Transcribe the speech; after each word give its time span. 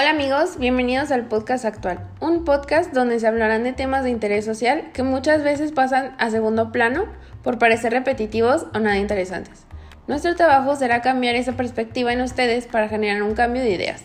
Hola 0.00 0.10
amigos, 0.10 0.58
bienvenidos 0.58 1.10
al 1.10 1.26
podcast 1.26 1.64
actual, 1.64 2.08
un 2.20 2.44
podcast 2.44 2.92
donde 2.92 3.18
se 3.18 3.26
hablarán 3.26 3.64
de 3.64 3.72
temas 3.72 4.04
de 4.04 4.10
interés 4.10 4.44
social 4.44 4.92
que 4.92 5.02
muchas 5.02 5.42
veces 5.42 5.72
pasan 5.72 6.14
a 6.20 6.30
segundo 6.30 6.70
plano 6.70 7.06
por 7.42 7.58
parecer 7.58 7.92
repetitivos 7.92 8.66
o 8.72 8.78
nada 8.78 8.98
interesantes. 8.98 9.66
Nuestro 10.06 10.36
trabajo 10.36 10.76
será 10.76 11.02
cambiar 11.02 11.34
esa 11.34 11.54
perspectiva 11.54 12.12
en 12.12 12.20
ustedes 12.20 12.68
para 12.68 12.88
generar 12.88 13.24
un 13.24 13.34
cambio 13.34 13.60
de 13.60 13.70
ideas. 13.70 14.04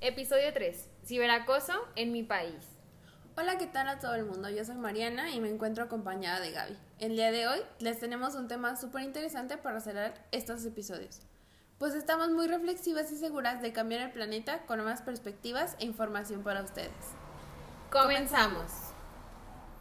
Episodio 0.00 0.54
3. 0.54 0.88
Ciberacoso 1.04 1.74
en 1.96 2.12
mi 2.12 2.22
país. 2.22 2.78
Hola, 3.36 3.58
¿qué 3.58 3.66
tal 3.66 3.90
a 3.90 3.98
todo 3.98 4.14
el 4.14 4.24
mundo? 4.24 4.48
Yo 4.48 4.64
soy 4.64 4.76
Mariana 4.76 5.32
y 5.32 5.40
me 5.42 5.50
encuentro 5.50 5.84
acompañada 5.84 6.40
de 6.40 6.52
Gaby. 6.52 6.78
El 7.00 7.16
día 7.16 7.32
de 7.32 7.48
hoy 7.48 7.58
les 7.80 7.98
tenemos 7.98 8.36
un 8.36 8.46
tema 8.46 8.76
súper 8.76 9.02
interesante 9.02 9.56
para 9.56 9.80
cerrar 9.80 10.14
estos 10.30 10.64
episodios, 10.64 11.22
pues 11.76 11.92
estamos 11.94 12.30
muy 12.30 12.46
reflexivas 12.46 13.10
y 13.10 13.16
seguras 13.16 13.60
de 13.60 13.72
cambiar 13.72 14.02
el 14.02 14.12
planeta 14.12 14.64
con 14.66 14.78
nuevas 14.78 15.02
perspectivas 15.02 15.76
e 15.80 15.86
información 15.86 16.44
para 16.44 16.62
ustedes. 16.62 16.92
Comenzamos. 17.90 18.70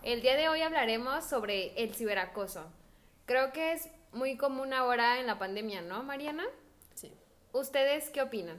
El 0.01 0.21
día 0.21 0.35
de 0.35 0.49
hoy 0.49 0.61
hablaremos 0.63 1.23
sobre 1.23 1.75
el 1.83 1.93
ciberacoso. 1.93 2.65
Creo 3.27 3.53
que 3.53 3.73
es 3.73 3.89
muy 4.11 4.35
común 4.35 4.73
ahora 4.73 5.19
en 5.19 5.27
la 5.27 5.37
pandemia, 5.37 5.83
¿no, 5.83 6.01
Mariana? 6.01 6.45
Sí. 6.95 7.13
¿Ustedes 7.51 8.09
qué 8.09 8.23
opinan? 8.23 8.57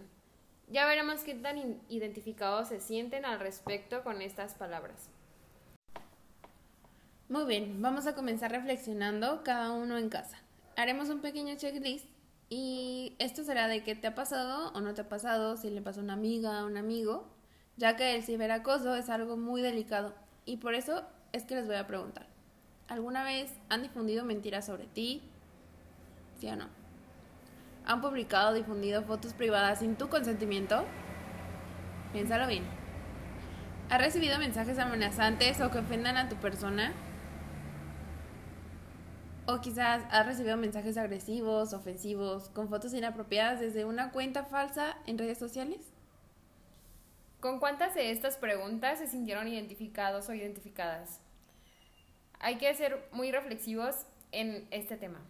Ya 0.69 0.87
veremos 0.87 1.25
qué 1.25 1.35
tan 1.35 1.83
identificados 1.89 2.69
se 2.69 2.79
sienten 2.79 3.25
al 3.25 3.41
respecto 3.41 4.05
con 4.05 4.23
estas 4.23 4.55
palabras. 4.55 5.11
Muy 7.35 7.47
bien, 7.47 7.83
vamos 7.83 8.07
a 8.07 8.15
comenzar 8.15 8.53
reflexionando 8.53 9.43
cada 9.43 9.73
uno 9.73 9.99
en 9.99 10.09
casa. 10.09 10.39
Haremos 10.77 11.09
un 11.09 11.19
pequeño 11.19 11.57
checklist 11.57 12.07
y 12.49 13.17
esto 13.19 13.43
será 13.43 13.67
de 13.67 13.83
qué 13.83 13.97
te 13.97 14.07
ha 14.07 14.15
pasado 14.15 14.71
o 14.73 14.81
no 14.81 14.95
te 14.95 15.01
ha 15.01 15.09
pasado, 15.09 15.57
si 15.57 15.69
le 15.69 15.83
pasó 15.83 15.99
a 15.99 16.05
una 16.05 16.13
amiga 16.13 16.63
o 16.63 16.69
un 16.69 16.77
amigo, 16.77 17.27
ya 17.77 17.97
que 17.97 18.15
el 18.15 18.23
ciberacoso 18.23 18.95
es 18.95 19.11
algo 19.11 19.37
muy 19.37 19.63
delicado 19.63 20.15
y 20.45 20.59
por 20.59 20.75
eso 20.77 21.03
es 21.33 21.43
que 21.43 21.57
les 21.57 21.67
voy 21.67 21.75
a 21.75 21.89
preguntar. 21.89 22.29
¿Alguna 22.87 23.25
vez 23.25 23.53
han 23.69 23.83
difundido 23.83 24.25
mentiras 24.25 24.67
sobre 24.67 24.87
ti? 24.87 25.21
¿Sí 26.39 26.47
o 26.47 26.55
no? 26.55 26.69
han 27.85 28.01
publicado 28.01 28.51
o 28.51 28.55
difundido 28.55 29.03
fotos 29.03 29.33
privadas 29.33 29.81
sin 29.81 29.97
tu 29.97 30.09
consentimiento? 30.09 30.85
Piénsalo 32.13 32.47
bien. 32.47 32.63
¿Has 33.91 34.01
recibido 34.01 34.39
mensajes 34.39 34.79
amenazantes 34.79 35.61
o 35.61 35.73
que 35.73 35.81
ofendan 35.81 36.17
a 36.17 36.29
tu 36.29 36.37
persona? 36.37 36.93
O 39.47 39.61
quizás 39.61 40.03
has 40.11 40.25
recibido 40.25 40.57
mensajes 40.57 40.97
agresivos, 40.97 41.75
ofensivos, 41.75 42.49
con 42.49 42.71
fotos 42.71 42.95
inapropiadas 42.95 43.61
desde 43.61 43.85
una 43.85 44.11
cuenta 44.11 44.45
falsa 44.45 44.97
en 45.07 45.19
redes 45.19 45.37
sociales? 45.37 45.81
¿Con 47.41 47.61
cuántas 47.61 47.95
de 47.95 48.11
estas 48.11 48.39
preguntas 48.39 49.01
se 49.01 49.07
sintieron 49.07 49.47
identificados 49.47 50.31
o 50.31 50.33
identificadas? 50.33 51.21
Hay 52.41 52.57
que 52.57 52.73
ser 52.75 53.07
muy 53.13 53.33
reflexivos 53.33 54.07
en 54.33 54.67
este 54.71 54.97
tema. 54.97 55.21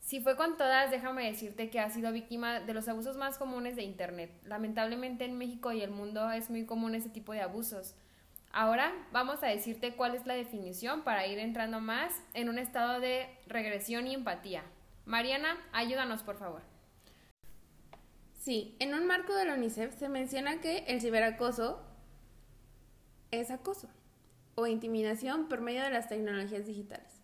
Si 0.00 0.20
fue 0.20 0.36
con 0.36 0.56
todas, 0.56 0.90
déjame 0.90 1.26
decirte 1.30 1.70
que 1.70 1.78
ha 1.78 1.90
sido 1.90 2.10
víctima 2.10 2.58
de 2.58 2.74
los 2.74 2.88
abusos 2.88 3.16
más 3.16 3.38
comunes 3.38 3.76
de 3.76 3.84
Internet. 3.84 4.32
Lamentablemente 4.44 5.24
en 5.24 5.38
México 5.38 5.70
y 5.70 5.82
el 5.82 5.92
mundo 5.92 6.32
es 6.32 6.50
muy 6.50 6.66
común 6.66 6.96
ese 6.96 7.10
tipo 7.10 7.32
de 7.32 7.42
abusos. 7.42 7.94
Ahora 8.50 8.92
vamos 9.12 9.42
a 9.42 9.46
decirte 9.46 9.94
cuál 9.94 10.14
es 10.14 10.26
la 10.26 10.34
definición 10.34 11.02
para 11.02 11.26
ir 11.26 11.38
entrando 11.38 11.80
más 11.80 12.12
en 12.34 12.48
un 12.48 12.58
estado 12.58 13.00
de 13.00 13.28
regresión 13.46 14.06
y 14.06 14.14
empatía. 14.14 14.64
Mariana, 15.04 15.58
ayúdanos 15.72 16.22
por 16.22 16.36
favor. 16.36 16.62
Sí, 18.34 18.76
en 18.78 18.94
un 18.94 19.06
marco 19.06 19.34
de 19.34 19.44
la 19.44 19.54
UNICEF 19.54 19.94
se 19.98 20.08
menciona 20.08 20.60
que 20.60 20.78
el 20.86 21.00
ciberacoso 21.00 21.82
es 23.30 23.50
acoso 23.50 23.88
o 24.54 24.66
intimidación 24.66 25.48
por 25.48 25.60
medio 25.60 25.82
de 25.82 25.90
las 25.90 26.08
tecnologías 26.08 26.66
digitales. 26.66 27.20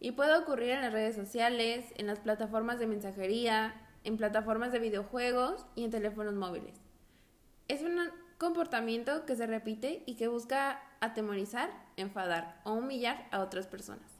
Y 0.00 0.12
puede 0.12 0.36
ocurrir 0.36 0.70
en 0.70 0.82
las 0.82 0.92
redes 0.92 1.16
sociales, 1.16 1.92
en 1.96 2.06
las 2.06 2.20
plataformas 2.20 2.78
de 2.78 2.86
mensajería, 2.86 3.74
en 4.04 4.16
plataformas 4.16 4.72
de 4.72 4.78
videojuegos 4.78 5.66
y 5.74 5.84
en 5.84 5.90
teléfonos 5.90 6.34
móviles. 6.34 6.80
Es 7.66 7.82
un 7.82 7.98
comportamiento 8.38 9.26
que 9.26 9.36
se 9.36 9.46
repite 9.46 10.02
y 10.06 10.14
que 10.14 10.28
busca 10.28 10.80
atemorizar, 11.00 11.70
enfadar 11.96 12.60
o 12.64 12.74
humillar 12.74 13.26
a 13.30 13.40
otras 13.40 13.66
personas. 13.66 14.10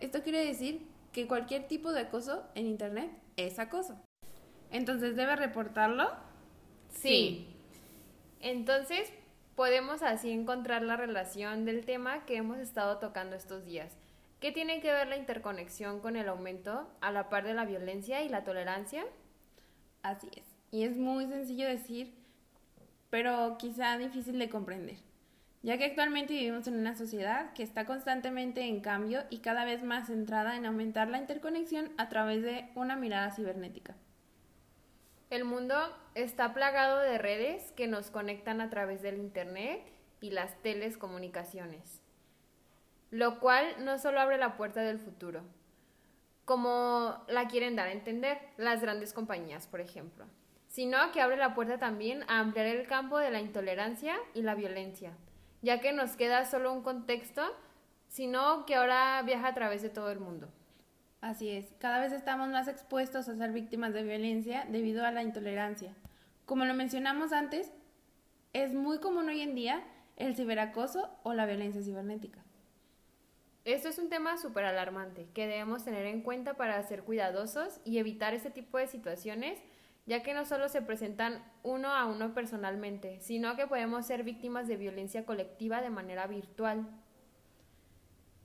Esto 0.00 0.22
quiere 0.22 0.44
decir 0.44 0.86
que 1.12 1.26
cualquier 1.26 1.68
tipo 1.68 1.92
de 1.92 2.00
acoso 2.00 2.44
en 2.54 2.66
Internet 2.66 3.10
es 3.36 3.58
acoso. 3.58 4.00
Entonces, 4.70 5.16
¿debe 5.16 5.36
reportarlo? 5.36 6.10
Sí. 6.90 7.46
Entonces, 8.40 9.12
podemos 9.54 10.02
así 10.02 10.30
encontrar 10.30 10.82
la 10.82 10.96
relación 10.96 11.64
del 11.64 11.84
tema 11.84 12.24
que 12.26 12.36
hemos 12.36 12.58
estado 12.58 12.98
tocando 12.98 13.36
estos 13.36 13.64
días 13.64 13.96
¿Qué 14.40 14.52
tiene 14.52 14.80
que 14.80 14.92
ver 14.92 15.08
la 15.08 15.16
interconexión 15.16 15.98
con 15.98 16.14
el 16.14 16.28
aumento 16.28 16.88
a 17.00 17.10
la 17.10 17.28
par 17.28 17.44
de 17.44 17.54
la 17.54 17.64
violencia 17.64 18.22
y 18.22 18.28
la 18.28 18.44
tolerancia? 18.44 19.04
Así 20.02 20.28
es. 20.36 20.44
Y 20.70 20.84
es 20.84 20.96
muy 20.96 21.26
sencillo 21.26 21.66
decir, 21.66 22.14
pero 23.10 23.56
quizá 23.58 23.96
difícil 23.98 24.38
de 24.38 24.48
comprender, 24.48 24.98
ya 25.62 25.78
que 25.78 25.84
actualmente 25.84 26.34
vivimos 26.34 26.66
en 26.66 26.78
una 26.78 26.94
sociedad 26.94 27.52
que 27.52 27.62
está 27.62 27.84
constantemente 27.86 28.62
en 28.62 28.80
cambio 28.80 29.22
y 29.30 29.38
cada 29.38 29.64
vez 29.64 29.82
más 29.82 30.08
centrada 30.08 30.56
en 30.56 30.66
aumentar 30.66 31.08
la 31.08 31.18
interconexión 31.18 31.90
a 31.96 32.08
través 32.08 32.42
de 32.42 32.68
una 32.74 32.96
mirada 32.96 33.30
cibernética. 33.30 33.96
El 35.30 35.44
mundo 35.44 35.76
está 36.14 36.54
plagado 36.54 36.98
de 37.00 37.18
redes 37.18 37.72
que 37.72 37.86
nos 37.86 38.10
conectan 38.10 38.60
a 38.60 38.70
través 38.70 39.02
del 39.02 39.18
Internet 39.18 39.82
y 40.20 40.30
las 40.30 40.60
telecomunicaciones 40.62 42.00
lo 43.10 43.40
cual 43.40 43.84
no 43.84 43.98
solo 43.98 44.20
abre 44.20 44.38
la 44.38 44.56
puerta 44.56 44.80
del 44.80 44.98
futuro, 44.98 45.42
como 46.44 47.24
la 47.28 47.48
quieren 47.48 47.76
dar 47.76 47.88
a 47.88 47.92
entender 47.92 48.38
las 48.56 48.80
grandes 48.80 49.12
compañías, 49.12 49.66
por 49.66 49.80
ejemplo, 49.80 50.26
sino 50.78 51.10
que 51.10 51.20
abre 51.20 51.36
la 51.36 51.56
puerta 51.56 51.78
también 51.78 52.22
a 52.28 52.38
ampliar 52.38 52.66
el 52.66 52.86
campo 52.86 53.18
de 53.18 53.32
la 53.32 53.40
intolerancia 53.40 54.14
y 54.32 54.42
la 54.42 54.54
violencia, 54.54 55.10
ya 55.60 55.80
que 55.80 55.92
nos 55.92 56.12
queda 56.12 56.44
solo 56.44 56.72
un 56.72 56.84
contexto, 56.84 57.42
sino 58.06 58.64
que 58.64 58.76
ahora 58.76 59.20
viaja 59.22 59.48
a 59.48 59.54
través 59.54 59.82
de 59.82 59.88
todo 59.88 60.12
el 60.12 60.20
mundo. 60.20 60.48
Así 61.20 61.50
es, 61.50 61.66
cada 61.80 61.98
vez 61.98 62.12
estamos 62.12 62.48
más 62.50 62.68
expuestos 62.68 63.28
a 63.28 63.34
ser 63.34 63.50
víctimas 63.50 63.92
de 63.92 64.04
violencia 64.04 64.66
debido 64.70 65.04
a 65.04 65.10
la 65.10 65.24
intolerancia. 65.24 65.96
Como 66.46 66.64
lo 66.64 66.74
mencionamos 66.74 67.32
antes, 67.32 67.72
es 68.52 68.72
muy 68.72 69.00
común 69.00 69.28
hoy 69.28 69.40
en 69.40 69.56
día 69.56 69.82
el 70.14 70.36
ciberacoso 70.36 71.10
o 71.24 71.34
la 71.34 71.46
violencia 71.46 71.82
cibernética. 71.82 72.38
Esto 73.64 73.88
es 73.88 73.98
un 73.98 74.10
tema 74.10 74.38
súper 74.38 74.64
alarmante 74.64 75.26
que 75.34 75.48
debemos 75.48 75.84
tener 75.84 76.06
en 76.06 76.22
cuenta 76.22 76.54
para 76.54 76.80
ser 76.84 77.02
cuidadosos 77.02 77.80
y 77.84 77.98
evitar 77.98 78.32
este 78.32 78.50
tipo 78.50 78.78
de 78.78 78.86
situaciones, 78.86 79.60
ya 80.08 80.22
que 80.22 80.32
no 80.32 80.46
solo 80.46 80.70
se 80.70 80.80
presentan 80.80 81.44
uno 81.62 81.92
a 81.92 82.06
uno 82.06 82.32
personalmente, 82.32 83.20
sino 83.20 83.56
que 83.56 83.66
podemos 83.66 84.06
ser 84.06 84.24
víctimas 84.24 84.66
de 84.66 84.78
violencia 84.78 85.26
colectiva 85.26 85.82
de 85.82 85.90
manera 85.90 86.26
virtual. 86.26 86.88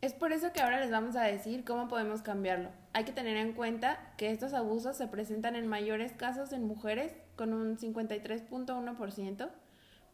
Es 0.02 0.14
por 0.14 0.34
eso 0.34 0.52
que 0.52 0.62
ahora 0.62 0.82
les 0.82 0.92
vamos 0.92 1.16
a 1.16 1.24
decir 1.24 1.64
cómo 1.64 1.88
podemos 1.88 2.22
cambiarlo. 2.22 2.70
Hay 2.92 3.06
que 3.06 3.14
tener 3.14 3.38
en 3.38 3.54
cuenta 3.54 4.14
que 4.18 4.30
estos 4.30 4.54
abusos 4.54 4.98
se 4.98 5.08
presentan 5.08 5.56
en 5.56 5.68
mayores 5.68 6.12
casos 6.12 6.52
en 6.52 6.68
mujeres 6.68 7.16
con 7.38 7.54
un 7.54 7.78
53.1%, 7.78 9.50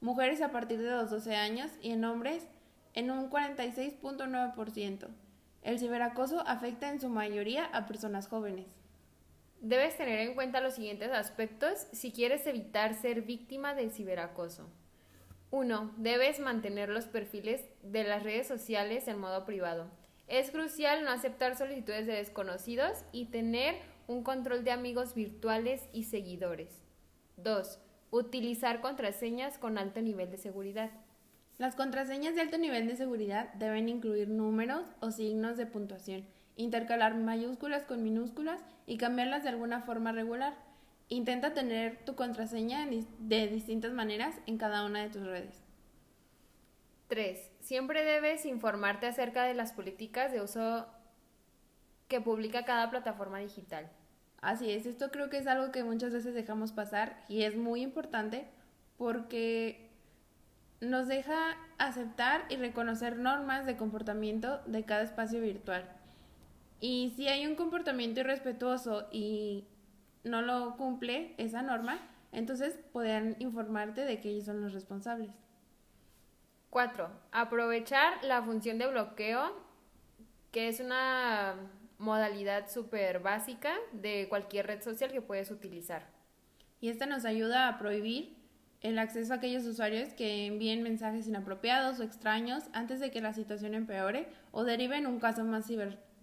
mujeres 0.02 0.44
a 0.44 0.52
partir 0.52 0.80
de 0.80 0.92
los 0.92 1.10
12 1.10 1.36
años 1.36 1.72
y 1.82 1.94
en 1.94 2.06
hombres 2.06 2.48
en 2.94 3.10
un 3.10 3.28
46.9%. 3.32 5.08
El 5.64 5.80
ciberacoso 5.80 6.48
afecta 6.48 6.92
en 6.92 7.02
su 7.02 7.10
mayoría 7.10 7.66
a 7.66 7.88
personas 7.88 8.28
jóvenes. 8.28 8.79
Debes 9.62 9.98
tener 9.98 10.20
en 10.20 10.36
cuenta 10.36 10.62
los 10.62 10.76
siguientes 10.76 11.12
aspectos 11.12 11.88
si 11.92 12.14
quieres 12.14 12.48
evitar 12.48 12.94
ser 12.94 13.24
víctima 13.24 13.76
del 13.76 13.92
ciberacoso. 13.92 14.70
1. 15.52 15.96
Debes 15.98 16.40
mantener 16.40 16.88
los 16.88 17.06
perfiles 17.06 17.66
de 17.84 18.06
las 18.06 18.24
redes 18.24 18.48
sociales 18.48 19.10
en 19.10 19.20
modo 19.20 19.46
privado. 19.46 19.92
Es 20.28 20.52
crucial 20.52 21.04
no 21.04 21.12
aceptar 21.12 21.58
solicitudes 21.58 22.08
de 22.08 22.14
desconocidos 22.14 23.04
y 23.12 23.26
tener 23.26 23.76
un 24.08 24.24
control 24.24 24.64
de 24.64 24.72
amigos 24.72 25.14
virtuales 25.14 25.90
y 25.92 26.06
seguidores. 26.06 26.82
2. 27.36 27.80
Utilizar 28.12 28.80
contraseñas 28.80 29.58
con 29.58 29.78
alto 29.78 30.02
nivel 30.02 30.32
de 30.32 30.38
seguridad. 30.38 30.92
Las 31.58 31.76
contraseñas 31.76 32.34
de 32.34 32.42
alto 32.42 32.58
nivel 32.58 32.88
de 32.88 32.96
seguridad 32.96 33.52
deben 33.56 33.90
incluir 33.90 34.30
números 34.30 34.88
o 35.02 35.12
signos 35.12 35.58
de 35.58 35.66
puntuación, 35.66 36.26
intercalar 36.60 37.16
mayúsculas 37.16 37.86
con 37.86 38.04
minúsculas 38.04 38.62
y 38.86 38.98
cambiarlas 38.98 39.44
de 39.44 39.50
alguna 39.50 39.82
forma 39.82 40.12
regular. 40.12 40.54
Intenta 41.08 41.54
tener 41.54 42.04
tu 42.04 42.16
contraseña 42.16 42.86
de 43.20 43.48
distintas 43.48 43.94
maneras 43.94 44.36
en 44.46 44.58
cada 44.58 44.86
una 44.86 45.02
de 45.02 45.10
tus 45.10 45.26
redes. 45.26 45.64
3. 47.08 47.50
Siempre 47.62 48.04
debes 48.04 48.46
informarte 48.46 49.08
acerca 49.08 49.46
de 49.46 49.54
las 49.54 49.72
políticas 49.72 50.34
de 50.34 50.42
uso 50.42 50.86
que 52.10 52.20
publica 52.20 52.66
cada 52.66 52.90
plataforma 52.90 53.40
digital. 53.40 53.90
Así 54.42 54.70
es, 54.70 54.86
esto 54.86 55.12
creo 55.12 55.30
que 55.30 55.38
es 55.38 55.48
algo 55.48 55.72
que 55.72 55.86
muchas 55.86 56.12
veces 56.12 56.34
dejamos 56.34 56.74
pasar 56.74 57.24
y 57.30 57.44
es 57.44 57.56
muy 57.56 57.82
importante 57.82 58.48
porque 58.98 59.90
nos 60.82 61.08
deja 61.08 61.56
aceptar 61.78 62.44
y 62.50 62.58
reconocer 62.58 63.18
normas 63.18 63.66
de 63.66 63.78
comportamiento 63.78 64.60
de 64.66 64.84
cada 64.84 65.04
espacio 65.04 65.40
virtual. 65.40 65.99
Y 66.80 67.14
si 67.16 67.28
hay 67.28 67.46
un 67.46 67.56
comportamiento 67.56 68.22
irrespetuoso 68.22 69.08
y 69.12 69.66
no 70.24 70.42
lo 70.42 70.78
cumple 70.78 71.34
esa 71.38 71.62
norma, 71.62 72.00
entonces 72.32 72.80
podrán 72.94 73.36
informarte 73.40 74.06
de 74.06 74.20
que 74.20 74.30
ellos 74.30 74.46
son 74.46 74.62
los 74.62 74.74
responsables. 74.74 75.32
4. 76.70 77.10
Aprovechar 77.32 78.24
la 78.24 78.44
función 78.44 78.78
de 78.78 78.88
bloqueo, 78.88 79.52
que 80.52 80.68
es 80.68 80.80
una 80.80 81.56
modalidad 81.98 82.70
súper 82.70 83.20
básica 83.20 83.74
de 83.92 84.28
cualquier 84.30 84.68
red 84.68 84.82
social 84.82 85.12
que 85.12 85.22
puedes 85.22 85.52
utilizar. 85.52 86.08
Y 86.80 86.90
esta 86.90 87.06
nos 87.06 87.26
ayuda 87.26 87.68
a 87.68 87.78
prohibir 87.78 88.38
el 88.82 88.98
acceso 88.98 89.34
a 89.34 89.38
aquellos 89.38 89.66
usuarios 89.66 90.14
que 90.14 90.46
envíen 90.46 90.84
mensajes 90.84 91.28
inapropiados 91.28 92.00
o 92.00 92.04
extraños 92.04 92.64
antes 92.72 93.02
de 93.02 93.12
que 93.12 93.20
la 93.20 93.34
situación 93.34 93.74
empeore 93.74 94.30
o 94.52 94.64
derive 94.64 94.98
en 94.98 95.08
un 95.08 95.20
caso 95.20 95.44
más 95.44 95.66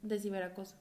de 0.08 0.18
ciberacoso. 0.18 0.76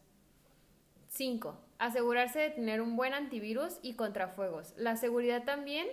5. 1.09 1.57
Asegurarse 1.79 2.39
de 2.39 2.49
tener 2.49 2.81
un 2.81 2.95
buen 2.95 3.13
antivirus 3.13 3.79
y 3.81 3.93
contrafuegos. 3.93 4.73
La 4.77 4.97
seguridad 4.97 5.43
también 5.43 5.87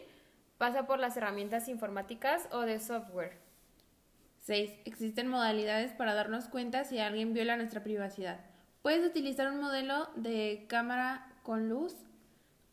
pasa 0.59 0.87
por 0.87 0.99
las 0.99 1.17
herramientas 1.17 1.69
informáticas 1.69 2.49
o 2.53 2.61
de 2.61 2.81
software. 2.81 3.39
6. 4.45 4.73
Existen 4.85 5.29
modalidades 5.29 5.93
para 5.93 6.15
darnos 6.15 6.47
cuenta 6.47 6.85
si 6.85 6.99
alguien 6.99 7.33
viola 7.35 7.57
nuestra 7.57 7.83
privacidad. 7.83 8.41
Puedes 8.83 9.07
utilizar 9.07 9.51
un 9.51 9.61
modelo 9.61 10.09
de 10.17 10.67
cámara 10.69 11.33
con 11.45 11.69
luz 11.69 11.95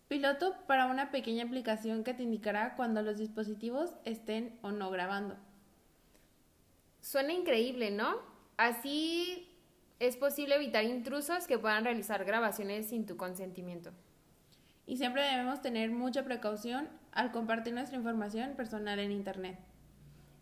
piloto 0.07 0.55
para 0.65 0.87
una 0.87 1.11
pequeña 1.11 1.45
aplicación 1.45 2.03
que 2.03 2.15
te 2.15 2.23
indicará 2.23 2.75
cuando 2.75 3.03
los 3.03 3.17
dispositivos 3.17 3.93
estén 4.05 4.57
o 4.63 4.71
no 4.71 4.89
grabando. 4.89 5.37
Suena 6.99 7.31
increíble, 7.31 7.91
¿no? 7.91 8.17
Así 8.57 9.48
es 9.99 10.15
posible 10.15 10.55
evitar 10.55 10.85
intrusos 10.85 11.45
que 11.45 11.59
puedan 11.59 11.83
realizar 11.83 12.23
grabaciones 12.23 12.87
sin 12.87 13.05
tu 13.05 13.17
consentimiento. 13.17 13.91
Y 14.85 14.97
siempre 14.97 15.21
debemos 15.23 15.61
tener 15.61 15.91
mucha 15.91 16.23
precaución 16.23 16.89
al 17.11 17.31
compartir 17.31 17.73
nuestra 17.73 17.97
información 17.97 18.55
personal 18.55 18.97
en 18.99 19.11
Internet. 19.11 19.59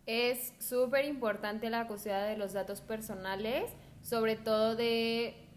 Es 0.06 0.54
súper 0.58 1.04
importante 1.04 1.68
la 1.68 1.86
custodia 1.86 2.20
de 2.20 2.36
los 2.38 2.54
datos 2.54 2.80
personales, 2.80 3.70
sobre 4.00 4.36
todo 4.36 4.74
de 4.74 5.48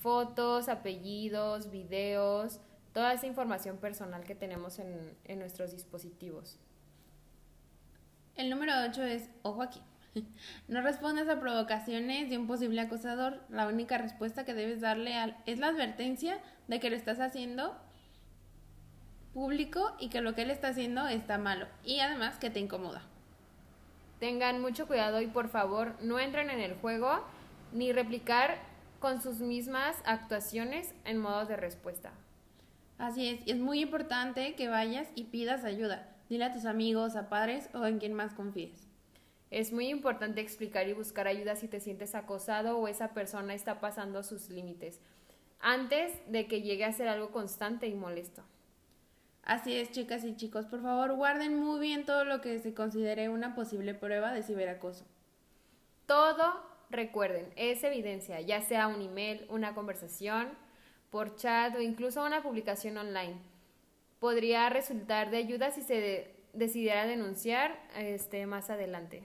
fotos, 0.00 0.68
apellidos, 0.68 1.70
videos, 1.70 2.58
toda 2.92 3.12
esa 3.12 3.26
información 3.26 3.76
personal 3.76 4.24
que 4.24 4.34
tenemos 4.34 4.78
en, 4.78 5.16
en 5.24 5.38
nuestros 5.38 5.70
dispositivos. 5.70 6.58
El 8.34 8.50
número 8.50 8.72
8 8.88 9.04
es, 9.04 9.30
ojo 9.42 9.62
aquí, 9.62 9.80
no 10.68 10.82
respondes 10.82 11.28
a 11.28 11.40
provocaciones 11.40 12.30
de 12.30 12.38
un 12.38 12.46
posible 12.46 12.80
acosador. 12.80 13.40
La 13.48 13.66
única 13.66 13.98
respuesta 13.98 14.44
que 14.44 14.54
debes 14.54 14.80
darle 14.80 15.14
al, 15.14 15.36
es 15.46 15.58
la 15.58 15.68
advertencia 15.68 16.38
de 16.68 16.80
que 16.80 16.90
lo 16.90 16.96
estás 16.96 17.20
haciendo 17.20 17.76
público 19.32 19.92
y 19.98 20.08
que 20.08 20.20
lo 20.20 20.34
que 20.34 20.42
él 20.42 20.50
está 20.50 20.68
haciendo 20.68 21.08
está 21.08 21.38
malo 21.38 21.66
y 21.84 22.00
además 22.00 22.38
que 22.38 22.50
te 22.50 22.60
incomoda. 22.60 23.02
Tengan 24.20 24.60
mucho 24.60 24.86
cuidado 24.86 25.20
y 25.20 25.26
por 25.26 25.48
favor 25.48 25.96
no 26.00 26.18
entren 26.18 26.50
en 26.50 26.60
el 26.60 26.74
juego 26.74 27.24
ni 27.72 27.92
replicar 27.92 28.58
con 29.00 29.20
sus 29.20 29.40
mismas 29.40 29.96
actuaciones 30.04 30.94
en 31.04 31.18
modos 31.18 31.48
de 31.48 31.56
respuesta. 31.56 32.12
Así 32.98 33.28
es, 33.28 33.40
es 33.46 33.58
muy 33.58 33.80
importante 33.80 34.54
que 34.54 34.68
vayas 34.68 35.08
y 35.16 35.24
pidas 35.24 35.64
ayuda. 35.64 36.08
Dile 36.28 36.44
a 36.44 36.52
tus 36.52 36.66
amigos, 36.66 37.16
a 37.16 37.28
padres 37.28 37.68
o 37.74 37.84
en 37.86 37.98
quien 37.98 38.12
más 38.12 38.32
confíes. 38.32 38.91
Es 39.52 39.70
muy 39.70 39.88
importante 39.88 40.40
explicar 40.40 40.88
y 40.88 40.94
buscar 40.94 41.28
ayuda 41.28 41.56
si 41.56 41.68
te 41.68 41.78
sientes 41.78 42.14
acosado 42.14 42.78
o 42.78 42.88
esa 42.88 43.12
persona 43.12 43.52
está 43.52 43.80
pasando 43.80 44.22
sus 44.22 44.48
límites, 44.48 44.98
antes 45.60 46.10
de 46.26 46.46
que 46.46 46.62
llegue 46.62 46.86
a 46.86 46.92
ser 46.92 47.06
algo 47.06 47.32
constante 47.32 47.86
y 47.86 47.92
molesto. 47.92 48.42
Así 49.42 49.76
es, 49.76 49.90
chicas 49.90 50.24
y 50.24 50.34
chicos, 50.36 50.64
por 50.64 50.80
favor 50.80 51.12
guarden 51.16 51.60
muy 51.60 51.80
bien 51.80 52.06
todo 52.06 52.24
lo 52.24 52.40
que 52.40 52.60
se 52.60 52.72
considere 52.72 53.28
una 53.28 53.54
posible 53.54 53.92
prueba 53.92 54.32
de 54.32 54.42
ciberacoso. 54.42 55.04
Todo, 56.06 56.64
recuerden, 56.88 57.52
es 57.56 57.84
evidencia, 57.84 58.40
ya 58.40 58.62
sea 58.62 58.86
un 58.86 59.02
email, 59.02 59.44
una 59.50 59.74
conversación, 59.74 60.48
por 61.10 61.36
chat 61.36 61.76
o 61.76 61.82
incluso 61.82 62.24
una 62.24 62.42
publicación 62.42 62.96
online. 62.96 63.36
Podría 64.18 64.70
resultar 64.70 65.30
de 65.30 65.36
ayuda 65.36 65.72
si 65.72 65.82
se 65.82 66.34
decidiera 66.54 67.04
denunciar 67.04 67.78
este, 67.94 68.46
más 68.46 68.70
adelante. 68.70 69.22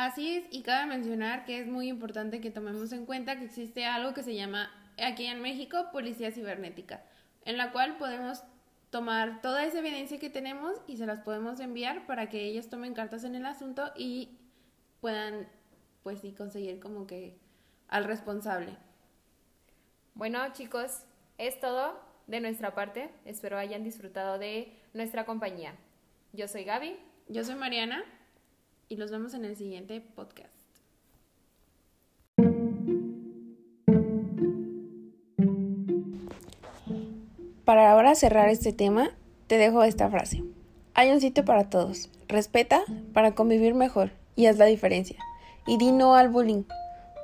Así 0.00 0.34
es, 0.34 0.44
y 0.50 0.62
cabe 0.62 0.86
mencionar 0.86 1.44
que 1.44 1.60
es 1.60 1.66
muy 1.66 1.88
importante 1.88 2.40
que 2.40 2.50
tomemos 2.50 2.90
en 2.92 3.04
cuenta 3.04 3.38
que 3.38 3.44
existe 3.44 3.84
algo 3.84 4.14
que 4.14 4.22
se 4.22 4.34
llama 4.34 4.70
aquí 4.96 5.26
en 5.26 5.42
México 5.42 5.88
Policía 5.92 6.32
Cibernética, 6.32 7.04
en 7.44 7.58
la 7.58 7.70
cual 7.70 7.98
podemos 7.98 8.42
tomar 8.88 9.42
toda 9.42 9.62
esa 9.62 9.80
evidencia 9.80 10.18
que 10.18 10.30
tenemos 10.30 10.80
y 10.86 10.96
se 10.96 11.04
las 11.04 11.20
podemos 11.20 11.60
enviar 11.60 12.06
para 12.06 12.30
que 12.30 12.46
ellos 12.46 12.70
tomen 12.70 12.94
cartas 12.94 13.24
en 13.24 13.34
el 13.34 13.44
asunto 13.44 13.92
y 13.94 14.38
puedan, 15.02 15.46
pues 16.02 16.22
sí, 16.22 16.32
conseguir 16.32 16.80
como 16.80 17.06
que 17.06 17.38
al 17.86 18.04
responsable. 18.04 18.78
Bueno, 20.14 20.40
chicos, 20.54 21.04
es 21.36 21.60
todo 21.60 22.00
de 22.26 22.40
nuestra 22.40 22.74
parte. 22.74 23.10
Espero 23.26 23.58
hayan 23.58 23.84
disfrutado 23.84 24.38
de 24.38 24.80
nuestra 24.94 25.26
compañía. 25.26 25.74
Yo 26.32 26.48
soy 26.48 26.64
Gaby. 26.64 26.96
Yo 27.28 27.44
soy 27.44 27.54
Mariana 27.54 28.02
y 28.90 28.96
los 28.96 29.12
vemos 29.12 29.34
en 29.34 29.44
el 29.44 29.56
siguiente 29.56 30.00
podcast. 30.00 30.50
Para 37.64 37.92
ahora 37.92 38.16
cerrar 38.16 38.48
este 38.48 38.72
tema, 38.72 39.10
te 39.46 39.58
dejo 39.58 39.84
esta 39.84 40.10
frase. 40.10 40.42
Hay 40.94 41.12
un 41.12 41.20
sitio 41.20 41.44
para 41.44 41.70
todos. 41.70 42.10
Respeta 42.26 42.82
para 43.14 43.36
convivir 43.36 43.74
mejor 43.74 44.10
y 44.34 44.46
haz 44.46 44.58
la 44.58 44.64
diferencia. 44.64 45.16
Y 45.68 45.78
di 45.78 45.92
no 45.92 46.16
al 46.16 46.28
bullying, 46.28 46.64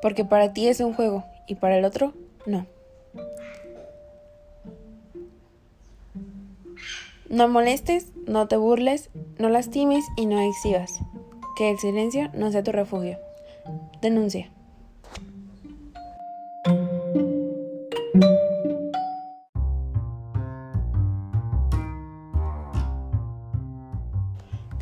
porque 0.02 0.24
para 0.24 0.52
ti 0.52 0.68
es 0.68 0.78
un 0.78 0.94
juego 0.94 1.24
y 1.48 1.56
para 1.56 1.78
el 1.78 1.84
otro 1.84 2.14
no. 2.46 2.64
No 7.28 7.48
molestes, 7.48 8.12
no 8.28 8.46
te 8.46 8.56
burles, 8.56 9.10
no 9.38 9.48
lastimes 9.48 10.04
y 10.16 10.26
no 10.26 10.38
exhibas. 10.38 11.00
Que 11.56 11.70
el 11.70 11.78
silencio 11.78 12.28
no 12.34 12.52
sea 12.52 12.62
tu 12.62 12.70
refugio. 12.70 13.18
Denuncia. 14.02 14.50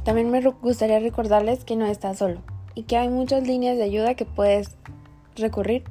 También 0.05 0.31
me 0.31 0.43
gustaría 0.43 0.99
recordarles 0.99 1.65
que 1.65 1.77
no 1.77 1.87
estás 1.87 2.19
solo 2.19 2.43
y 2.75 2.83
que 2.83 2.97
hay 2.97 3.09
muchas 3.09 3.47
líneas 3.47 3.79
de 3.79 3.85
ayuda 3.85 4.15
que 4.15 4.27
puedes 4.27 4.77
recurrir 5.37 5.85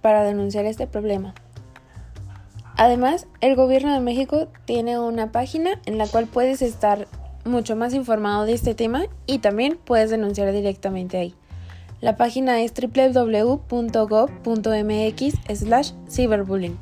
para 0.00 0.22
denunciar 0.22 0.64
este 0.66 0.86
problema. 0.86 1.34
Además, 2.76 3.26
el 3.40 3.56
gobierno 3.56 3.92
de 3.92 4.00
México 4.00 4.48
tiene 4.66 4.98
una 4.98 5.32
página 5.32 5.80
en 5.84 5.98
la 5.98 6.06
cual 6.06 6.26
puedes 6.26 6.62
estar 6.62 7.08
mucho 7.46 7.76
más 7.76 7.94
informado 7.94 8.44
de 8.44 8.52
este 8.52 8.74
tema 8.74 9.04
y 9.26 9.38
también 9.38 9.78
puedes 9.84 10.10
denunciar 10.10 10.52
directamente 10.52 11.16
ahí. 11.18 11.34
La 12.00 12.16
página 12.16 12.60
es 12.60 12.72
www.gov.mx 12.74 13.68
slash 15.58 15.92
cyberbullying. 16.10 16.78